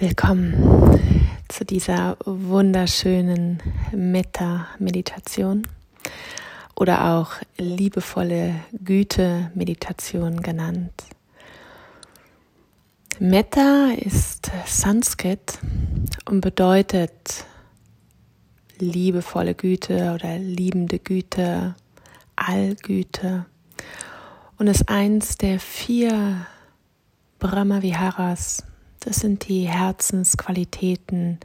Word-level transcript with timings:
Willkommen 0.00 0.98
zu 1.48 1.66
dieser 1.66 2.16
wunderschönen 2.24 3.62
Metta-Meditation 3.92 5.68
oder 6.74 7.12
auch 7.12 7.32
liebevolle 7.58 8.54
Güte-Meditation 8.82 10.40
genannt. 10.40 11.04
Metta 13.18 13.90
ist 13.94 14.50
Sanskrit 14.64 15.58
und 16.24 16.40
bedeutet 16.40 17.44
liebevolle 18.78 19.54
Güte 19.54 20.14
oder 20.14 20.38
liebende 20.38 20.98
Güte, 20.98 21.74
Allgüte 22.36 23.44
und 24.56 24.66
ist 24.66 24.88
eins 24.88 25.36
der 25.36 25.60
vier 25.60 26.46
Brahma-Viharas 27.38 28.64
das 29.00 29.16
sind 29.16 29.48
die 29.48 29.68
Herzensqualitäten, 29.68 31.40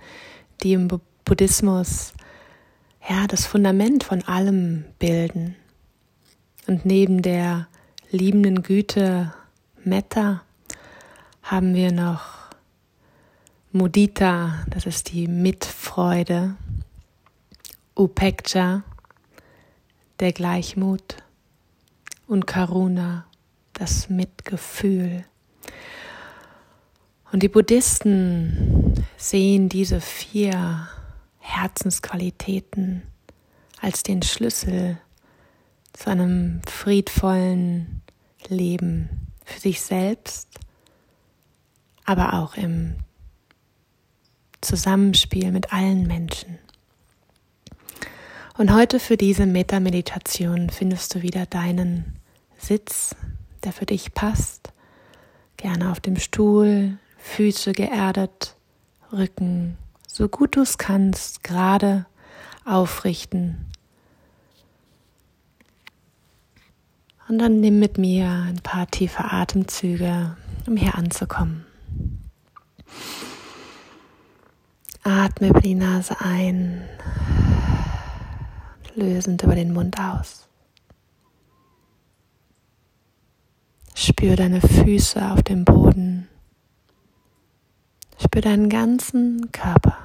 die 0.62 0.74
im 0.74 0.88
Buddhismus 1.24 2.14
ja 3.10 3.28
das 3.28 3.46
Fundament 3.46 4.04
von 4.04 4.24
allem 4.24 4.86
bilden. 5.00 5.56
Und 6.68 6.86
neben 6.86 7.22
der 7.22 7.68
liebenden 8.12 8.64
Güte 8.64 9.34
Metta 9.84 10.42
haben 11.44 11.76
wir 11.76 11.92
noch 11.92 12.36
Mudita, 13.72 14.66
das 14.70 14.86
ist 14.86 15.12
die 15.12 15.28
Mitfreude, 15.28 16.56
Upeksha, 17.96 18.84
der 20.20 20.32
Gleichmut 20.32 21.18
und 22.28 22.48
Karuna, 22.48 23.26
das 23.74 24.10
Mitgefühl. 24.10 25.26
Und 27.36 27.44
die 27.44 27.50
Buddhisten 27.50 28.94
sehen 29.18 29.68
diese 29.68 30.00
vier 30.00 30.88
Herzensqualitäten 31.40 33.02
als 33.82 34.04
den 34.04 34.22
Schlüssel 34.22 34.98
zu 35.92 36.12
einem 36.12 36.62
friedvollen 36.66 38.02
Leben 38.48 39.10
für 39.44 39.60
sich 39.60 39.82
selbst, 39.82 40.48
aber 42.06 42.36
auch 42.36 42.56
im 42.56 42.96
Zusammenspiel 44.62 45.52
mit 45.52 45.74
allen 45.74 46.08
Menschen. 46.08 46.58
Und 48.58 48.74
heute 48.74 48.98
für 48.98 49.18
diese 49.18 49.46
Meta-Meditation 49.46 50.70
findest 50.70 51.14
du 51.14 51.22
wieder 51.22 51.46
deinen 51.46 52.16
Sitz, 52.58 53.14
der 53.66 53.74
für 53.74 53.86
dich 53.86 54.14
passt. 54.14 54.72
Gerne 55.58 55.92
auf 55.92 56.00
dem 56.00 56.16
Stuhl, 56.16 56.98
Füße 57.26 57.74
geerdet, 57.74 58.56
Rücken, 59.12 59.78
so 60.08 60.30
gut 60.30 60.56
du 60.56 60.62
es 60.62 60.78
kannst, 60.78 61.44
gerade 61.44 62.06
aufrichten. 62.64 63.66
Und 67.28 67.40
dann 67.40 67.60
nimm 67.60 67.80
mit 67.80 67.98
mir 67.98 68.30
ein 68.30 68.62
paar 68.64 68.88
tiefe 68.88 69.26
Atemzüge, 69.26 70.38
um 70.66 70.78
hier 70.78 70.96
anzukommen. 70.96 71.66
Atme 75.04 75.50
über 75.50 75.62
die 75.62 75.76
Nase 75.76 76.16
ein, 76.22 76.88
lösend 78.96 79.44
über 79.44 79.56
den 79.56 79.74
Mund 79.74 80.00
aus. 80.00 80.48
Spür 83.94 84.38
deine 84.38 84.62
Füße 84.62 85.32
auf 85.32 85.44
dem 85.44 85.66
Boden. 85.66 86.30
Spür 88.26 88.42
deinen 88.42 88.70
ganzen 88.70 89.52
Körper. 89.52 89.96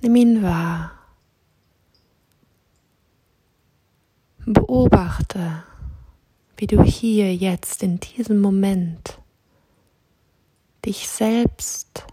Nimm 0.00 0.14
ihn 0.14 0.42
wahr. 0.44 0.92
Beobachte, 4.46 5.64
wie 6.56 6.68
du 6.68 6.84
hier 6.84 7.34
jetzt 7.34 7.82
in 7.82 7.98
diesem 7.98 8.40
Moment 8.40 9.18
dich 10.86 11.08
selbst 11.08 12.06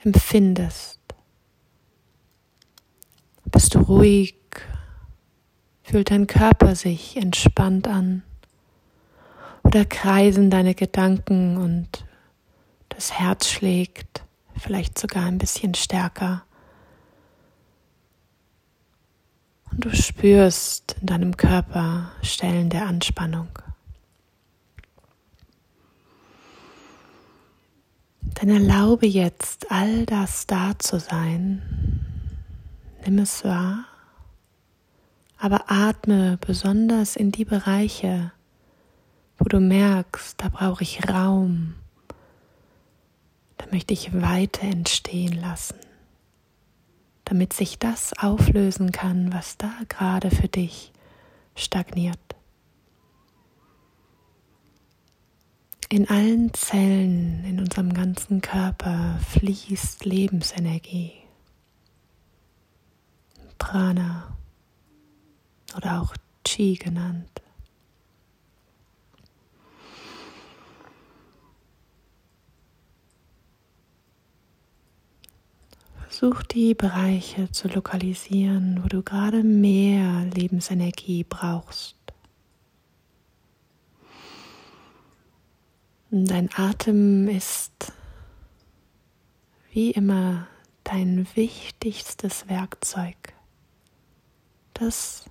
empfindest. 0.00 1.00
Bist 3.46 3.74
du 3.74 3.78
ruhig? 3.78 4.36
Fühlt 5.82 6.10
dein 6.10 6.26
Körper 6.26 6.74
sich 6.74 7.16
entspannt 7.16 7.88
an? 7.88 8.22
Oder 9.62 9.86
kreisen 9.86 10.50
deine 10.50 10.74
Gedanken 10.74 11.56
und 11.56 12.03
das 12.94 13.12
Herz 13.12 13.48
schlägt, 13.48 14.22
vielleicht 14.56 14.98
sogar 14.98 15.26
ein 15.26 15.38
bisschen 15.38 15.74
stärker. 15.74 16.44
Und 19.70 19.84
du 19.84 19.94
spürst 19.94 20.96
in 21.00 21.06
deinem 21.06 21.36
Körper 21.36 22.12
Stellen 22.22 22.70
der 22.70 22.86
Anspannung. 22.86 23.48
Dann 28.34 28.48
erlaube 28.48 29.06
jetzt 29.06 29.70
all 29.70 30.06
das 30.06 30.46
da 30.46 30.78
zu 30.78 30.98
sein. 30.98 31.62
Nimm 33.04 33.18
es 33.18 33.44
wahr, 33.44 33.84
aber 35.38 35.64
atme 35.70 36.38
besonders 36.40 37.16
in 37.16 37.32
die 37.32 37.44
Bereiche, 37.44 38.32
wo 39.38 39.44
du 39.44 39.60
merkst, 39.60 40.40
da 40.40 40.48
brauche 40.48 40.82
ich 40.82 41.08
Raum, 41.08 41.74
da 43.58 43.66
möchte 43.70 43.94
ich 43.94 44.12
weiter 44.12 44.62
entstehen 44.62 45.40
lassen, 45.40 45.78
damit 47.24 47.52
sich 47.52 47.78
das 47.78 48.12
auflösen 48.18 48.92
kann, 48.92 49.32
was 49.32 49.56
da 49.56 49.72
gerade 49.88 50.30
für 50.30 50.48
dich 50.48 50.92
stagniert. 51.54 52.18
In 55.88 56.08
allen 56.08 56.52
Zellen 56.54 57.44
in 57.44 57.60
unserem 57.60 57.94
ganzen 57.94 58.40
Körper 58.40 59.20
fließt 59.30 60.04
Lebensenergie, 60.04 61.12
Prana 63.58 64.36
oder 65.76 66.00
auch 66.00 66.14
Chi 66.44 66.74
genannt. 66.74 67.43
Versuch 76.14 76.44
die 76.44 76.74
Bereiche 76.74 77.50
zu 77.50 77.66
lokalisieren, 77.66 78.84
wo 78.84 78.86
du 78.86 79.02
gerade 79.02 79.42
mehr 79.42 80.24
Lebensenergie 80.26 81.24
brauchst. 81.24 81.96
Dein 86.12 86.50
Atem 86.56 87.26
ist 87.26 87.92
wie 89.72 89.90
immer 89.90 90.46
dein 90.84 91.26
wichtigstes 91.34 92.48
Werkzeug, 92.48 93.16
das 94.72 95.24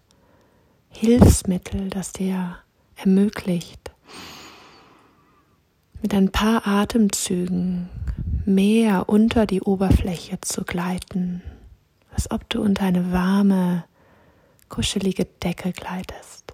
Hilfsmittel, 0.89 1.89
das 1.91 2.11
dir 2.11 2.57
ermöglicht, 2.97 3.91
mit 6.01 6.13
ein 6.13 6.29
paar 6.29 6.67
Atemzügen 6.67 7.89
mehr 8.45 9.09
unter 9.09 9.45
die 9.45 9.61
Oberfläche 9.61 10.39
zu 10.41 10.63
gleiten, 10.63 11.41
als 12.11 12.29
ob 12.31 12.49
du 12.49 12.61
unter 12.61 12.83
eine 12.85 13.11
warme, 13.11 13.85
kuschelige 14.69 15.25
Decke 15.25 15.71
gleitest. 15.71 16.53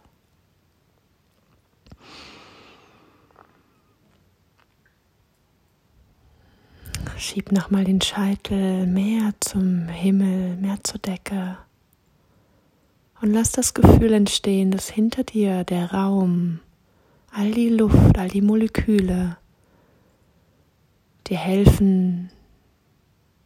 Schieb 7.17 7.51
nochmal 7.51 7.83
den 7.83 7.99
Scheitel 7.99 8.87
mehr 8.87 9.33
zum 9.41 9.89
Himmel, 9.89 10.55
mehr 10.55 10.77
zur 10.83 10.99
Decke. 10.99 11.57
Und 13.21 13.33
lass 13.33 13.51
das 13.51 13.73
Gefühl 13.73 14.13
entstehen, 14.13 14.71
dass 14.71 14.89
hinter 14.89 15.25
dir 15.25 15.65
der 15.65 15.91
Raum, 15.91 16.61
all 17.31 17.51
die 17.51 17.67
Luft, 17.67 18.17
all 18.17 18.29
die 18.29 18.41
Moleküle 18.41 19.35
dir 21.29 21.37
helfen, 21.37 22.31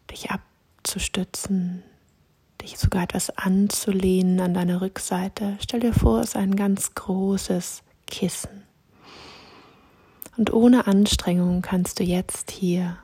dich 0.09 0.31
abzustützen, 0.31 1.83
dich 2.61 2.77
sogar 2.77 3.03
etwas 3.03 3.29
anzulehnen 3.31 4.39
an 4.39 4.53
deine 4.53 4.81
Rückseite. 4.81 5.57
Stell 5.61 5.81
dir 5.81 5.93
vor, 5.93 6.21
es 6.21 6.29
ist 6.29 6.35
ein 6.37 6.55
ganz 6.55 6.95
großes 6.95 7.83
Kissen. 8.07 8.63
Und 10.37 10.51
ohne 10.51 10.87
Anstrengung 10.87 11.61
kannst 11.61 11.99
du 11.99 12.03
jetzt 12.03 12.51
hier 12.51 12.97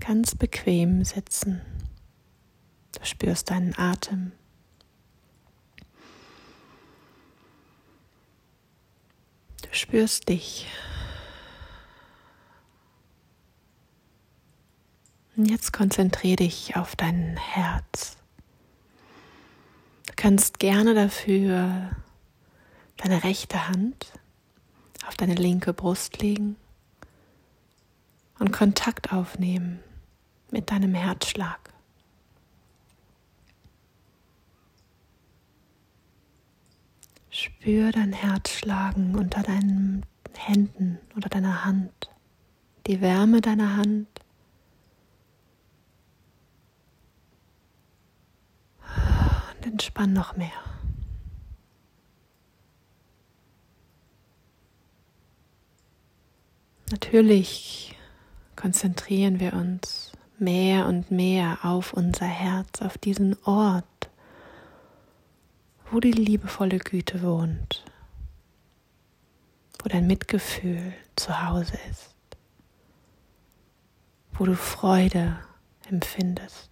ganz 0.00 0.34
bequem 0.34 1.04
sitzen. 1.04 1.60
Du 2.98 3.04
spürst 3.04 3.50
deinen 3.50 3.76
Atem. 3.76 4.32
Du 9.62 9.68
spürst 9.72 10.28
dich 10.28 10.66
jetzt 15.46 15.72
konzentriere 15.72 16.36
dich 16.36 16.76
auf 16.76 16.96
dein 16.96 17.36
Herz. 17.36 18.16
Du 20.06 20.12
kannst 20.16 20.58
gerne 20.58 20.94
dafür 20.94 21.90
deine 22.96 23.24
rechte 23.24 23.68
Hand 23.68 24.12
auf 25.06 25.16
deine 25.16 25.34
linke 25.34 25.72
Brust 25.72 26.20
legen 26.22 26.56
und 28.38 28.52
Kontakt 28.52 29.12
aufnehmen 29.12 29.80
mit 30.50 30.70
deinem 30.70 30.94
Herzschlag. 30.94 31.58
Spür 37.30 37.90
dein 37.92 38.12
Herz 38.12 38.50
schlagen 38.50 39.14
unter 39.16 39.42
deinen 39.42 40.04
Händen 40.36 40.98
oder 41.16 41.28
deiner 41.28 41.64
Hand, 41.64 42.10
die 42.86 43.00
Wärme 43.00 43.40
deiner 43.40 43.76
Hand. 43.76 44.06
Und 49.50 49.60
entspann 49.72 50.12
noch 50.12 50.36
mehr. 50.36 50.50
Natürlich 56.90 57.96
konzentrieren 58.54 59.40
wir 59.40 59.54
uns 59.54 60.12
mehr 60.38 60.86
und 60.86 61.10
mehr 61.10 61.60
auf 61.62 61.94
unser 61.94 62.26
Herz, 62.26 62.82
auf 62.82 62.98
diesen 62.98 63.34
Ort, 63.44 63.84
wo 65.90 66.00
die 66.00 66.12
liebevolle 66.12 66.78
Güte 66.78 67.22
wohnt, 67.22 67.82
wo 69.82 69.88
dein 69.88 70.06
Mitgefühl 70.06 70.92
zu 71.16 71.48
Hause 71.48 71.78
ist, 71.90 72.14
wo 74.34 74.44
du 74.44 74.54
Freude 74.54 75.38
empfindest 75.88 76.71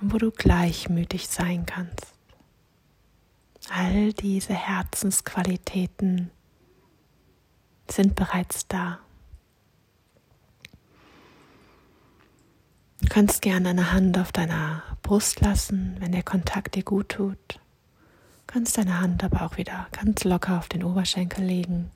und 0.00 0.12
wo 0.12 0.18
du 0.18 0.30
gleichmütig 0.30 1.28
sein 1.28 1.66
kannst. 1.66 2.14
All 3.70 4.12
diese 4.12 4.54
Herzensqualitäten 4.54 6.30
sind 7.90 8.14
bereits 8.14 8.66
da. 8.66 9.00
Du 13.00 13.08
kannst 13.08 13.42
gerne 13.42 13.70
eine 13.70 13.92
Hand 13.92 14.18
auf 14.18 14.32
deiner 14.32 14.82
Brust 15.02 15.40
lassen, 15.40 15.96
wenn 16.00 16.12
der 16.12 16.22
Kontakt 16.22 16.74
dir 16.74 16.82
gut 16.82 17.10
tut. 17.10 17.54
Du 17.54 18.52
kannst 18.54 18.78
deine 18.78 19.00
Hand 19.00 19.22
aber 19.22 19.42
auch 19.42 19.56
wieder 19.56 19.86
ganz 19.92 20.24
locker 20.24 20.58
auf 20.58 20.68
den 20.68 20.82
Oberschenkel 20.82 21.44
legen. 21.44 21.90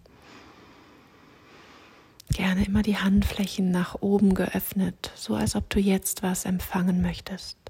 Gerne 2.30 2.64
immer 2.64 2.82
die 2.82 2.96
Handflächen 2.96 3.70
nach 3.70 3.96
oben 4.00 4.34
geöffnet, 4.34 5.12
so 5.14 5.34
als 5.34 5.54
ob 5.54 5.68
du 5.68 5.80
jetzt 5.80 6.22
was 6.22 6.44
empfangen 6.44 7.02
möchtest. 7.02 7.61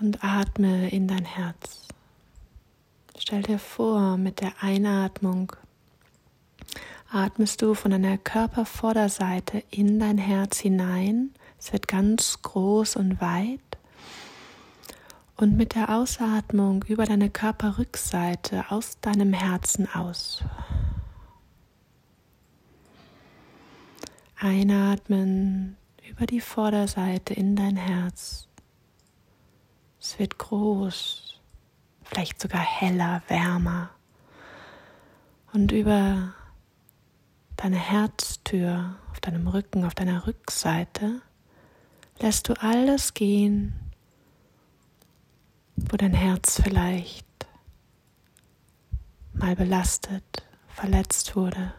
Und 0.00 0.24
atme 0.24 0.90
in 0.90 1.08
dein 1.08 1.24
Herz. 1.24 1.88
Stell 3.18 3.42
dir 3.42 3.58
vor, 3.58 4.16
mit 4.16 4.40
der 4.40 4.52
Einatmung 4.60 5.52
atmest 7.12 7.60
du 7.60 7.74
von 7.74 7.90
deiner 7.90 8.18
Körpervorderseite 8.18 9.62
in 9.70 9.98
dein 9.98 10.18
Herz 10.18 10.58
hinein. 10.58 11.34
Es 11.58 11.72
wird 11.72 11.88
ganz 11.88 12.40
groß 12.42 12.96
und 12.96 13.20
weit. 13.20 13.60
Und 15.36 15.56
mit 15.56 15.74
der 15.74 15.90
Ausatmung 15.90 16.84
über 16.84 17.04
deine 17.04 17.30
Körperrückseite 17.30 18.70
aus 18.70 19.00
deinem 19.00 19.32
Herzen 19.32 19.88
aus. 19.92 20.44
Einatmen 24.38 25.76
über 26.08 26.26
die 26.26 26.40
Vorderseite 26.40 27.34
in 27.34 27.56
dein 27.56 27.76
Herz. 27.76 28.49
Es 30.00 30.18
wird 30.18 30.38
groß, 30.38 31.38
vielleicht 32.02 32.40
sogar 32.40 32.62
heller, 32.62 33.22
wärmer. 33.28 33.90
Und 35.52 35.72
über 35.72 36.32
deine 37.56 37.76
Herztür, 37.76 38.96
auf 39.10 39.20
deinem 39.20 39.46
Rücken, 39.46 39.84
auf 39.84 39.94
deiner 39.94 40.26
Rückseite, 40.26 41.20
lässt 42.18 42.48
du 42.48 42.54
alles 42.54 43.12
gehen, 43.12 43.74
wo 45.76 45.98
dein 45.98 46.14
Herz 46.14 46.62
vielleicht 46.62 47.26
mal 49.34 49.54
belastet, 49.54 50.46
verletzt 50.68 51.36
wurde, 51.36 51.74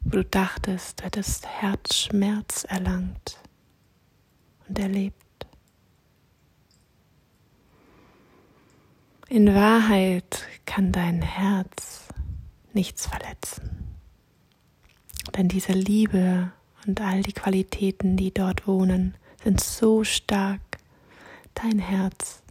wo 0.00 0.10
du 0.10 0.24
dachtest, 0.24 0.98
du 0.98 1.04
hättest 1.04 1.46
Herzschmerz 1.46 2.64
erlangt 2.64 3.38
und 4.68 4.78
erlebt. 4.78 5.16
In 9.28 9.54
Wahrheit 9.54 10.46
kann 10.64 10.92
dein 10.92 11.20
Herz 11.20 12.08
nichts 12.72 13.06
verletzen, 13.06 13.86
denn 15.36 15.48
diese 15.48 15.72
Liebe 15.72 16.50
und 16.86 17.00
all 17.00 17.22
die 17.22 17.32
Qualitäten, 17.32 18.16
die 18.16 18.32
dort 18.32 18.66
wohnen, 18.66 19.14
sind 19.44 19.60
so 19.60 20.02
stark. 20.04 20.60
Dein 21.54 21.78
Herz 21.78 22.42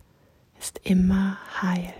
ist 0.59 0.79
immer 0.83 1.37
heil. 1.61 1.93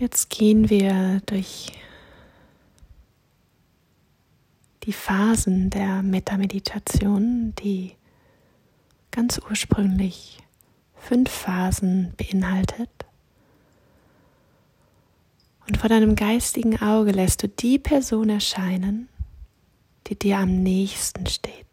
Jetzt 0.00 0.30
gehen 0.30 0.70
wir 0.70 1.20
durch 1.26 1.72
die 4.88 4.94
Phasen 4.94 5.68
der 5.68 6.02
Metameditation, 6.02 7.54
die 7.56 7.92
ganz 9.10 9.38
ursprünglich 9.38 10.38
fünf 10.94 11.30
Phasen 11.30 12.14
beinhaltet. 12.16 12.88
Und 15.66 15.76
vor 15.76 15.90
deinem 15.90 16.14
geistigen 16.14 16.80
Auge 16.80 17.10
lässt 17.10 17.42
du 17.42 17.48
die 17.48 17.78
Person 17.78 18.30
erscheinen, 18.30 19.10
die 20.06 20.18
dir 20.18 20.38
am 20.38 20.62
nächsten 20.62 21.26
steht. 21.26 21.66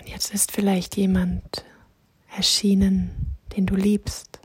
Und 0.00 0.08
jetzt 0.08 0.32
ist 0.32 0.52
vielleicht 0.52 0.96
jemand 0.96 1.66
erschienen, 2.34 3.36
den 3.54 3.66
du 3.66 3.76
liebst. 3.76 4.40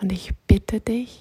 Und 0.00 0.12
ich 0.12 0.34
bitte 0.46 0.80
dich, 0.80 1.20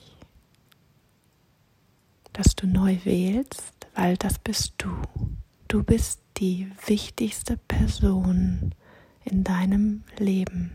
dass 2.33 2.55
du 2.55 2.67
neu 2.67 2.97
wählst, 3.03 3.87
weil 3.95 4.17
das 4.17 4.39
bist 4.39 4.73
du. 4.79 4.89
Du 5.67 5.83
bist 5.83 6.21
die 6.37 6.71
wichtigste 6.85 7.57
Person 7.57 8.73
in 9.23 9.43
deinem 9.43 10.03
Leben. 10.17 10.71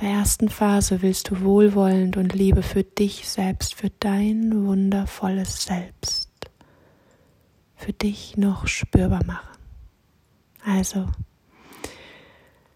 Der 0.00 0.10
ersten 0.10 0.48
Phase 0.48 1.02
willst 1.02 1.30
du 1.30 1.42
wohlwollend 1.42 2.16
und 2.16 2.34
Liebe 2.34 2.62
für 2.62 2.82
dich 2.82 3.28
selbst, 3.28 3.74
für 3.74 3.90
dein 4.00 4.66
wundervolles 4.66 5.64
Selbst, 5.64 6.30
für 7.76 7.92
dich 7.92 8.36
noch 8.36 8.66
spürbar 8.66 9.24
machen. 9.24 9.58
Also 10.64 11.08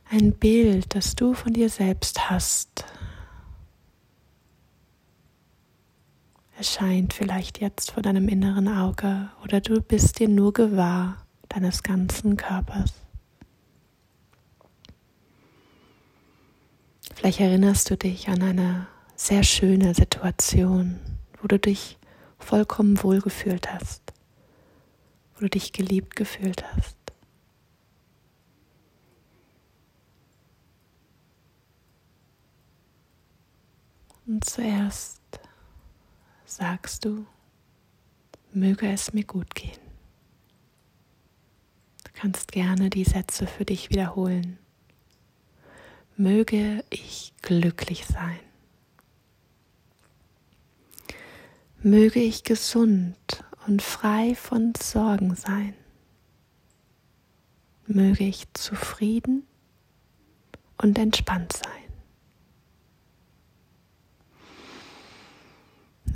ein 0.09 0.33
Bild, 0.33 0.95
das 0.95 1.17
du 1.17 1.35
von 1.35 1.53
dir 1.53 1.69
selbst 1.69 2.31
hast, 2.31 2.85
erscheint 6.57 7.13
vielleicht 7.13 7.61
jetzt 7.61 7.91
vor 7.93 8.03
deinem 8.03 8.29
inneren 8.29 8.69
Auge 8.69 9.31
oder 9.45 9.61
du 9.61 9.81
bist 9.83 10.19
dir 10.19 10.29
nur 10.29 10.53
gewahr 10.53 11.27
deines 11.49 11.83
ganzen 11.83 12.37
Körpers. 12.37 12.95
Vielleicht 17.15 17.41
erinnerst 17.41 17.91
du 17.91 17.97
dich 17.97 18.29
an 18.29 18.43
eine 18.43 18.87
sehr 19.17 19.43
schöne 19.43 19.95
Situation, 19.95 20.99
wo 21.41 21.49
du 21.49 21.59
dich 21.59 21.99
vollkommen 22.39 23.03
wohlgefühlt 23.03 23.73
hast, 23.73 24.03
wo 25.35 25.41
du 25.41 25.51
dich 25.51 25.73
geliebt 25.73 26.17
gefühlt 26.17 26.65
hast. 26.73 26.97
Und 34.27 34.45
zuerst 34.45 35.21
sagst 36.47 37.05
du, 37.05 37.27
möge 38.53 38.91
es 38.91 39.13
mir 39.13 39.25
gut 39.25 39.55
gehen. 39.55 39.79
Du 42.05 42.11
kannst 42.15 42.53
gerne 42.53 42.89
die 42.89 43.05
Sätze 43.05 43.47
für 43.47 43.65
dich 43.65 43.91
wiederholen. 43.91 44.59
Möge 46.17 46.83
ich 46.89 47.35
glücklich 47.43 48.07
sein. 48.07 48.39
Möge 51.83 52.21
ich 52.21 52.43
gesund 52.43 53.45
und 53.67 53.83
frei 53.83 54.35
von 54.35 54.73
Sorgen 54.81 55.35
sein. 55.35 55.75
Möge 57.87 58.25
ich 58.25 58.47
zufrieden 58.55 59.47
und 60.79 60.99
entspannt 60.99 61.53
sein. 61.53 61.86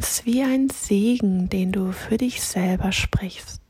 Ist 0.01 0.25
wie 0.25 0.43
ein 0.43 0.71
Segen, 0.71 1.51
den 1.51 1.73
du 1.73 1.93
für 1.93 2.17
dich 2.17 2.41
selber 2.41 2.91
sprichst. 2.91 3.61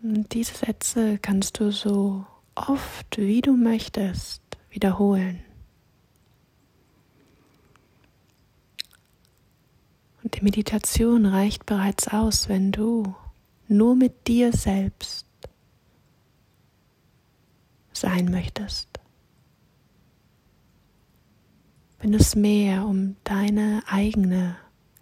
Und 0.00 0.32
diese 0.32 0.54
Sätze 0.54 1.18
kannst 1.18 1.58
du 1.58 1.72
so 1.72 2.24
oft 2.54 3.18
wie 3.18 3.40
du 3.40 3.56
möchtest 3.56 4.40
wiederholen. 4.70 5.40
Und 10.22 10.36
die 10.36 10.44
Meditation 10.44 11.26
reicht 11.26 11.66
bereits 11.66 12.06
aus, 12.06 12.48
wenn 12.48 12.70
du 12.70 13.12
nur 13.66 13.96
mit 13.96 14.28
dir 14.28 14.52
selbst 14.52 15.26
sein 17.92 18.30
möchtest. 18.30 18.97
Wenn 22.00 22.14
es 22.14 22.36
mehr 22.36 22.86
um 22.86 23.16
deine 23.24 23.82
eigene 23.88 24.56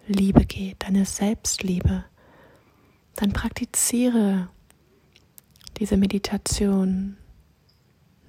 Liebe 0.06 0.46
geht, 0.46 0.82
deine 0.82 1.04
Selbstliebe, 1.04 2.04
dann 3.16 3.32
praktiziere 3.32 4.48
diese 5.78 5.96
Meditation 5.98 7.18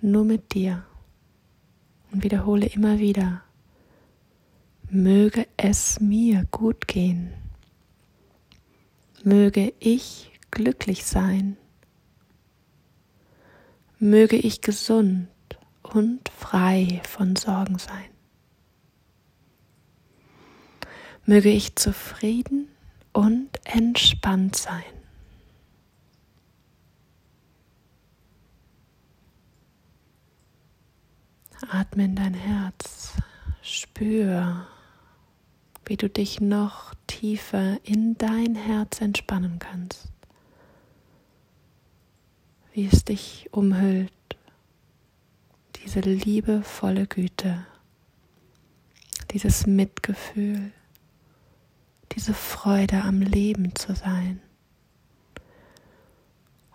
nur 0.02 0.26
mit 0.26 0.54
dir 0.54 0.86
und 2.12 2.24
wiederhole 2.24 2.66
immer 2.66 3.00
wieder, 3.00 3.42
möge 4.90 5.48
es 5.56 6.00
mir 6.00 6.46
gut 6.52 6.88
gehen, 6.88 7.32
möge 9.24 9.74
ich 9.80 10.32
glücklich 10.52 11.06
sein, 11.06 11.58
möge 14.00 14.36
ich 14.36 14.62
gesund 14.62 15.30
und 15.84 16.28
frei 16.30 17.02
von 17.08 17.36
Sorgen 17.36 17.78
sein, 17.78 18.10
möge 21.28 21.50
ich 21.50 21.76
zufrieden 21.76 22.70
und 23.12 23.50
entspannt 23.66 24.56
sein. 24.56 24.84
Atme 31.70 32.06
in 32.06 32.16
dein 32.16 32.34
Herz, 32.34 33.12
spür, 33.62 34.68
wie 35.86 35.98
du 35.98 36.10
dich 36.10 36.40
noch 36.40 36.94
tiefer 37.08 37.78
in 37.84 38.18
dein 38.18 38.56
Herz 38.56 39.02
entspannen 39.02 39.60
kannst, 39.60 40.08
wie 42.72 42.86
es 42.86 43.04
dich 43.04 43.50
umhüllt, 43.52 44.14
diese 45.84 46.00
liebevolle 46.00 47.06
Güte, 47.06 47.66
dieses 49.32 49.68
Mitgefühl, 49.68 50.72
diese 52.14 52.34
Freude 52.34 53.04
am 53.04 53.22
Leben 53.22 53.76
zu 53.76 53.96
sein 53.96 54.42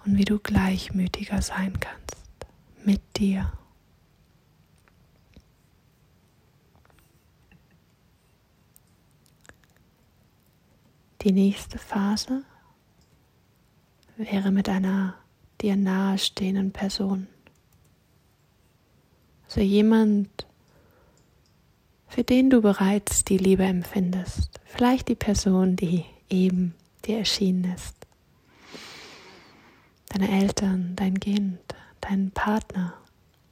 und 0.04 0.16
wie 0.16 0.24
du 0.24 0.38
gleichmütiger 0.38 1.42
sein 1.42 1.78
kannst 1.80 2.46
mit 2.84 3.00
dir. 3.16 3.52
Die 11.22 11.32
nächste 11.32 11.78
Phase 11.78 12.42
wäre 14.16 14.50
mit 14.50 14.68
einer 14.68 15.14
dir 15.60 15.76
nahestehenden 15.76 16.72
Person. 16.72 17.28
Also 19.44 19.60
jemand, 19.60 20.46
für 22.12 22.25
den 22.25 22.50
du 22.50 22.61
bereits 22.61 23.25
die 23.25 23.38
Liebe 23.38 23.64
empfindest. 23.64 24.61
Vielleicht 24.66 25.09
die 25.09 25.14
Person, 25.14 25.76
die 25.76 26.04
eben 26.28 26.75
dir 27.07 27.16
erschienen 27.16 27.73
ist. 27.73 27.97
Deine 30.11 30.31
Eltern, 30.31 30.92
dein 30.95 31.19
Kind, 31.19 31.59
dein 32.02 32.31
Partner, 32.31 32.92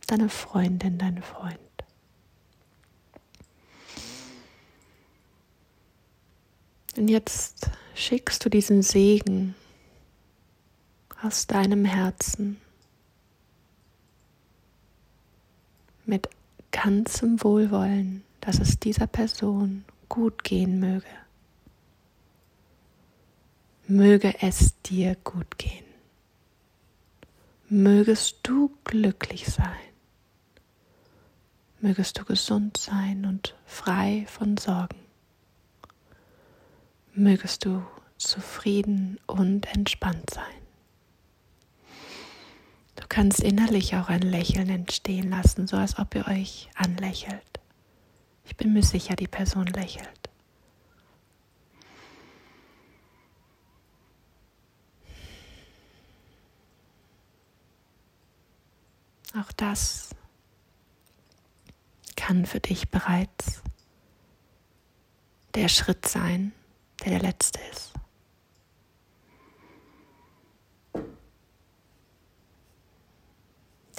deine 0.09 0.29
Freundin, 0.29 0.99
dein 0.99 1.23
Freund. 1.23 1.59
Und 6.99 7.09
jetzt 7.09 7.71
schickst 7.95 8.45
du 8.45 8.51
diesen 8.51 8.83
Segen 8.83 9.55
aus 11.23 11.47
deinem 11.47 11.87
Herzen 11.87 12.61
mit 16.05 16.29
ganzem 16.73 17.43
Wohlwollen, 17.43 18.23
dass 18.41 18.59
es 18.59 18.79
dieser 18.79 19.07
Person 19.07 19.85
gut 20.09 20.45
gehen 20.45 20.81
möge. 20.81 21.07
Möge 23.87 24.35
es 24.41 24.81
dir 24.83 25.17
gut 25.25 25.59
gehen. 25.59 25.85
Mögest 27.69 28.39
du 28.43 28.73
glücklich 28.85 29.47
sein. 29.47 29.67
Mögest 31.81 32.19
du 32.19 32.25
gesund 32.25 32.77
sein 32.77 33.25
und 33.25 33.55
frei 33.67 34.27
von 34.29 34.57
Sorgen 34.57 35.11
mögest 37.15 37.65
du 37.65 37.83
zufrieden 38.19 39.19
und 39.27 39.67
entspannt 39.75 40.31
sein. 40.31 40.45
Du 42.97 43.05
kannst 43.09 43.41
innerlich 43.41 43.97
auch 43.97 44.09
ein 44.09 44.23
Lächeln 44.23 44.69
entstehen 44.69 45.31
lassen, 45.31 45.67
so 45.67 45.77
als 45.77 45.99
ob 45.99 46.15
ihr 46.15 46.27
euch 46.29 46.69
anlächelt. 46.75 47.43
Ich 48.51 48.57
bin 48.57 48.73
mir 48.73 48.83
sicher, 48.83 49.15
die 49.15 49.29
Person 49.29 49.67
lächelt. 49.69 50.29
Auch 59.39 59.53
das 59.53 60.11
kann 62.17 62.45
für 62.45 62.59
dich 62.59 62.91
bereits 62.91 63.63
der 65.55 65.69
Schritt 65.69 66.07
sein, 66.07 66.53
der 67.05 67.11
der 67.11 67.21
letzte 67.21 67.61
ist. 67.71 67.93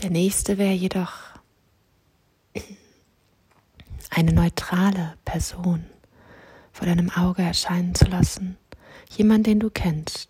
Der 0.04 0.10
nächste 0.10 0.58
wäre 0.58 0.74
jedoch 0.74 1.32
eine 4.12 4.34
neutrale 4.34 5.16
Person 5.26 5.86
vor 6.72 6.86
deinem 6.86 7.10
Auge 7.10 7.42
erscheinen 7.42 7.96
zu 7.96 8.06
lassen. 8.06 8.58
Jemand, 9.10 9.48
den 9.48 9.60
du 9.60 9.70
kennst, 9.70 10.30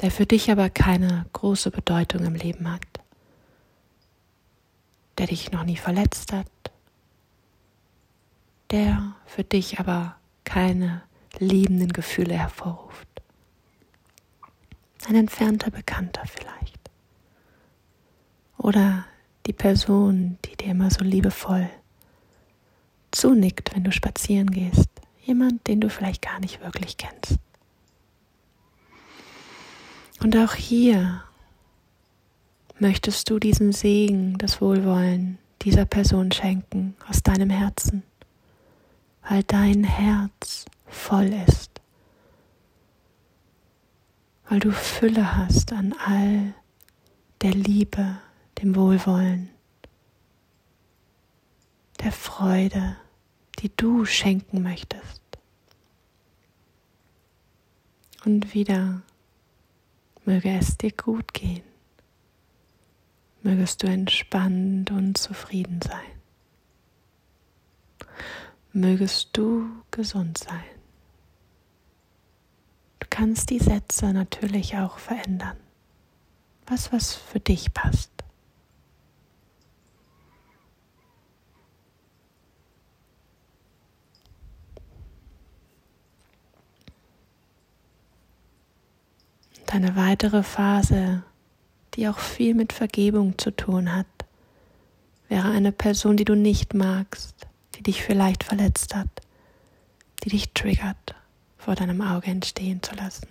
der 0.00 0.10
für 0.10 0.26
dich 0.26 0.50
aber 0.50 0.70
keine 0.70 1.26
große 1.32 1.70
Bedeutung 1.70 2.24
im 2.24 2.34
Leben 2.34 2.70
hat, 2.70 2.82
der 5.18 5.28
dich 5.28 5.52
noch 5.52 5.64
nie 5.64 5.76
verletzt 5.76 6.32
hat, 6.32 6.50
der 8.70 9.14
für 9.26 9.44
dich 9.44 9.78
aber 9.78 10.16
keine 10.44 11.02
liebenden 11.38 11.92
Gefühle 11.92 12.34
hervorruft. 12.34 13.08
Ein 15.06 15.16
entfernter 15.16 15.70
Bekannter 15.70 16.22
vielleicht. 16.26 16.78
Oder 18.56 19.04
die 19.46 19.52
Person, 19.52 20.38
die 20.44 20.56
dir 20.56 20.70
immer 20.70 20.90
so 20.90 21.04
liebevoll 21.04 21.68
zunickt, 23.10 23.74
wenn 23.74 23.84
du 23.84 23.92
spazieren 23.92 24.50
gehst. 24.50 24.88
Jemand, 25.22 25.66
den 25.66 25.80
du 25.80 25.88
vielleicht 25.88 26.22
gar 26.22 26.40
nicht 26.40 26.60
wirklich 26.60 26.96
kennst. 26.96 27.38
Und 30.20 30.36
auch 30.36 30.54
hier 30.54 31.22
möchtest 32.78 33.30
du 33.30 33.38
diesen 33.38 33.72
Segen, 33.72 34.36
das 34.38 34.60
Wohlwollen 34.60 35.38
dieser 35.62 35.84
Person 35.84 36.32
schenken 36.32 36.96
aus 37.08 37.22
deinem 37.22 37.50
Herzen 37.50 38.02
weil 39.28 39.42
dein 39.42 39.84
Herz 39.84 40.66
voll 40.86 41.32
ist, 41.46 41.80
weil 44.48 44.60
du 44.60 44.70
Fülle 44.70 45.36
hast 45.36 45.72
an 45.72 45.94
all 46.04 46.54
der 47.42 47.52
Liebe, 47.52 48.18
dem 48.64 48.76
Wohlwollen, 48.76 49.50
der 52.00 52.12
Freude, 52.12 52.96
die 53.58 53.70
du 53.76 54.06
schenken 54.06 54.62
möchtest. 54.62 55.20
Und 58.24 58.54
wieder 58.54 59.02
möge 60.24 60.50
es 60.56 60.78
dir 60.78 60.92
gut 60.92 61.34
gehen. 61.34 61.62
Mögest 63.42 63.82
du 63.82 63.86
entspannt 63.86 64.90
und 64.90 65.18
zufrieden 65.18 65.80
sein. 65.82 66.00
Mögest 68.72 69.36
du 69.36 69.68
gesund 69.90 70.38
sein. 70.38 70.64
Du 72.98 73.06
kannst 73.10 73.50
die 73.50 73.58
Sätze 73.58 74.14
natürlich 74.14 74.78
auch 74.78 74.96
verändern. 74.96 75.58
Was, 76.66 76.90
was 76.94 77.14
für 77.14 77.40
dich 77.40 77.74
passt. 77.74 78.13
Eine 89.74 89.96
weitere 89.96 90.44
Phase, 90.44 91.24
die 91.94 92.06
auch 92.08 92.18
viel 92.18 92.54
mit 92.54 92.72
Vergebung 92.72 93.36
zu 93.38 93.50
tun 93.50 93.92
hat, 93.94 94.06
wäre 95.28 95.50
eine 95.50 95.72
Person, 95.72 96.16
die 96.16 96.24
du 96.24 96.36
nicht 96.36 96.74
magst, 96.74 97.34
die 97.74 97.82
dich 97.82 98.02
vielleicht 98.02 98.44
verletzt 98.44 98.94
hat, 98.94 99.08
die 100.22 100.30
dich 100.30 100.52
triggert, 100.54 101.16
vor 101.58 101.74
deinem 101.74 102.00
Auge 102.02 102.28
entstehen 102.28 102.82
zu 102.82 102.94
lassen. 102.94 103.26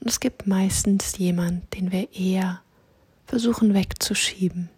Und 0.00 0.08
es 0.08 0.18
gibt 0.18 0.46
meistens 0.46 1.16
jemand, 1.18 1.72
den 1.74 1.92
wir 1.92 2.12
eher 2.12 2.60
versuchen 3.26 3.74
wegzuschieben. 3.74 4.70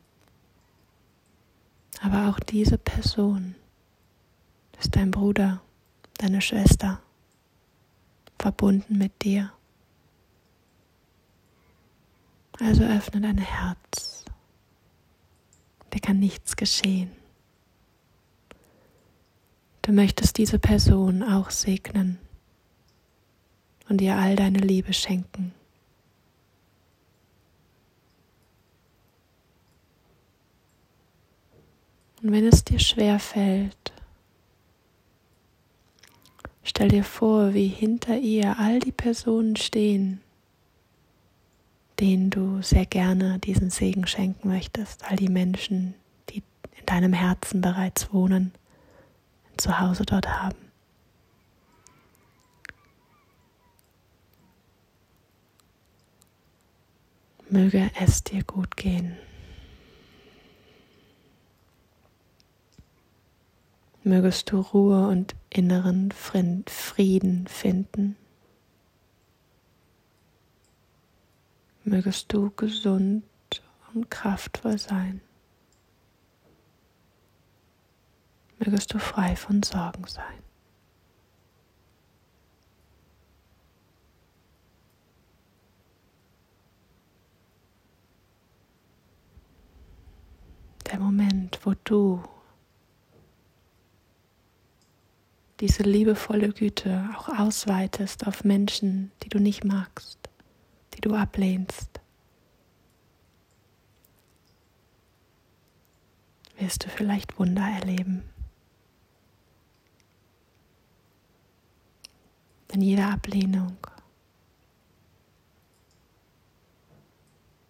Aber 2.02 2.29
auch 2.29 2.40
diese 2.40 2.76
Person 2.76 3.55
ist 4.79 4.95
dein 4.97 5.11
Bruder, 5.11 5.62
deine 6.19 6.40
Schwester, 6.43 7.00
verbunden 8.38 8.99
mit 8.99 9.23
dir. 9.23 9.52
Also 12.61 12.85
öffne 12.85 13.23
dein 13.23 13.38
Herz. 13.38 14.25
Dir 15.93 16.00
kann 16.00 16.21
nichts 16.21 16.57
geschehen. 16.57 17.11
Du 19.83 19.93
möchtest 19.93 20.37
diese 20.37 20.59
Person 20.59 21.23
auch 21.23 21.50
segnen 21.50 22.19
und 23.88 24.00
ihr 24.02 24.14
all 24.14 24.37
deine 24.37 24.59
Liebe 24.59 24.93
schenken. 24.93 25.55
Und 32.23 32.33
wenn 32.33 32.47
es 32.47 32.62
dir 32.62 32.79
schwer 32.79 33.19
fällt, 33.19 33.95
stell 36.62 36.88
dir 36.88 37.05
vor, 37.05 37.55
wie 37.55 37.69
hinter 37.69 38.19
ihr 38.19 38.59
all 38.59 38.79
die 38.79 38.93
Personen 38.93 39.57
stehen, 39.57 40.21
denen 42.00 42.30
du 42.30 42.62
sehr 42.62 42.87
gerne 42.87 43.38
diesen 43.38 43.71
Segen 43.71 44.07
schenken 44.07 44.49
möchtest, 44.49 45.04
all 45.04 45.16
die 45.16 45.28
Menschen, 45.28 45.95
die 46.30 46.42
in 46.78 46.87
deinem 46.87 47.12
Herzen 47.12 47.61
bereits 47.61 48.12
wohnen, 48.12 48.52
ein 49.52 49.59
Zuhause 49.59 50.04
dort 50.07 50.28
haben. 50.28 50.57
Möge 57.50 57.90
es 58.00 58.25
dir 58.25 58.45
gut 58.45 58.76
gehen. 58.76 59.16
Mögest 64.02 64.50
du 64.50 64.61
Ruhe 64.61 65.09
und 65.09 65.35
inneren 65.50 66.11
Frieden 66.12 67.47
finden. 67.49 68.16
Mögest 71.85 72.33
du 72.33 72.51
gesund 72.51 73.25
und 73.95 74.11
kraftvoll 74.11 74.79
sein. 74.79 75.21
Mögest 78.59 78.93
du 78.93 78.99
frei 78.99 79.37
von 79.37 79.62
Sorgen 79.62 80.07
sein. 80.07 80.25
Der 90.90 90.99
Moment, 90.99 91.61
wo 91.64 91.75
du 91.85 92.23
diese 95.61 95.83
liebevolle 95.83 96.51
Güte 96.51 97.09
auch 97.16 97.29
ausweitest 97.29 98.27
auf 98.27 98.45
Menschen, 98.45 99.12
die 99.23 99.29
du 99.29 99.38
nicht 99.38 99.64
magst 99.64 100.19
die 101.01 101.09
du 101.09 101.15
ablehnst, 101.15 102.01
wirst 106.59 106.85
du 106.85 106.89
vielleicht 106.91 107.39
Wunder 107.39 107.63
erleben. 107.63 108.23
Denn 112.71 112.83
jede 112.83 113.07
Ablehnung 113.07 113.79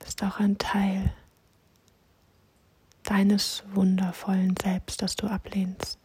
ist 0.05 0.23
auch 0.25 0.41
ein 0.41 0.59
Teil 0.59 1.13
deines 3.05 3.63
wundervollen 3.73 4.55
Selbst, 4.61 5.03
das 5.03 5.15
du 5.15 5.29
ablehnst. 5.29 6.00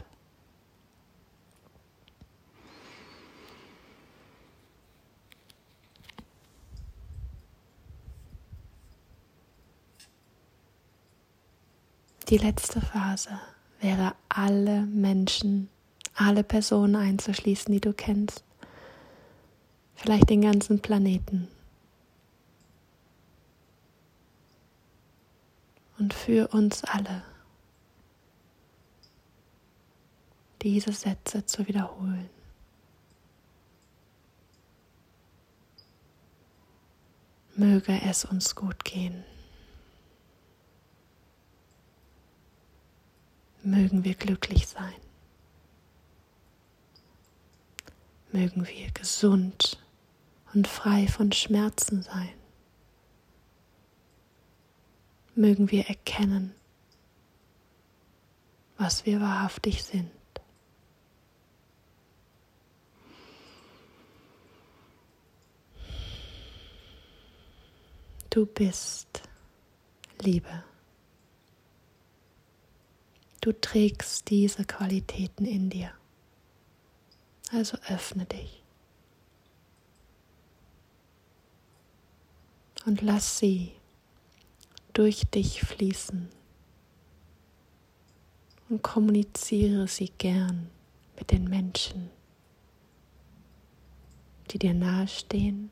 Die 12.30 12.38
letzte 12.38 12.82
Phase 12.82 13.40
wäre 13.82 14.16
alle 14.30 14.82
Menschen, 14.82 15.70
alle 16.16 16.44
Personen 16.44 16.96
einzuschließen, 16.96 17.72
die 17.72 17.82
du 17.82 17.94
kennst. 17.94 18.44
Vielleicht 19.94 20.32
den 20.32 20.42
ganzen 20.42 20.82
Planeten. 20.82 21.48
Und 26.00 26.16
für 26.16 26.48
uns 26.48 26.84
alle 26.84 27.24
diese 30.64 30.94
Sätze 30.94 31.46
zu 31.46 31.68
wiederholen. 31.68 32.30
Möge 37.56 38.02
es 38.04 38.26
uns 38.26 38.56
gut 38.56 38.84
gehen. 38.84 39.24
Mögen 43.66 44.04
wir 44.04 44.14
glücklich 44.14 44.68
sein. 44.68 44.94
Mögen 48.32 48.68
wir 48.68 48.92
gesund 48.92 49.84
und 50.54 50.68
frei 50.68 51.08
von 51.08 51.32
Schmerzen 51.32 52.04
sein. 52.04 52.34
Mögen 55.34 55.72
wir 55.72 55.88
erkennen, 55.88 56.54
was 58.78 59.06
wir 59.06 59.20
wahrhaftig 59.20 59.84
sind. 59.84 60.12
Du 68.30 68.46
bist 68.46 69.24
Liebe. 70.20 70.64
Du 73.46 73.54
trägst 73.54 74.32
diese 74.32 74.66
Qualitäten 74.66 75.46
in 75.46 75.70
dir. 75.70 75.92
Also 77.52 77.78
öffne 77.88 78.26
dich. 78.26 78.64
Und 82.88 83.04
lass 83.04 83.38
sie 83.38 83.74
durch 84.94 85.26
dich 85.28 85.62
fließen. 85.62 86.28
Und 88.70 88.82
kommuniziere 88.82 89.88
sie 89.88 90.12
gern 90.18 90.72
mit 91.16 91.30
den 91.30 91.44
Menschen, 91.44 92.10
die 94.50 94.58
dir 94.58 94.74
nahestehen 94.74 95.70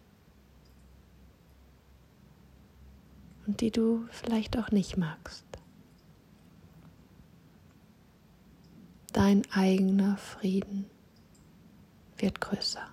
und 3.48 3.62
die 3.62 3.72
du 3.72 4.08
vielleicht 4.12 4.60
auch 4.60 4.70
nicht 4.70 4.96
magst. 4.96 5.53
Dein 9.14 9.44
eigener 9.52 10.18
Frieden 10.18 10.90
wird 12.18 12.42
größer. 12.42 12.86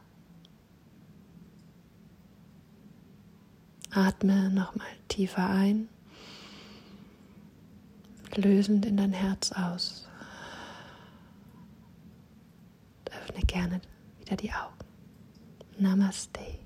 Atme 3.91 4.51
nochmal 4.51 4.87
tiefer 5.09 5.49
ein, 5.49 5.89
lösend 8.37 8.87
in 8.87 8.97
dein 8.97 9.13
Herz 9.13 9.51
aus. 9.53 10.07
öffne 13.11 13.41
gerne 13.43 13.81
wieder 14.21 14.37
die 14.37 14.53
Augen. 14.53 14.75
Namaste. 15.79 16.60